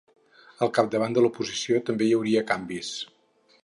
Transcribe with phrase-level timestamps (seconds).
[0.67, 2.95] Al capdavant de l’oposició també hi hauria canvis.